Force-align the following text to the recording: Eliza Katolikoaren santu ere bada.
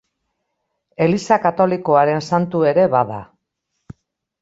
Eliza 1.09 1.37
Katolikoaren 1.45 2.25
santu 2.31 2.65
ere 2.73 2.91
bada. 2.99 3.23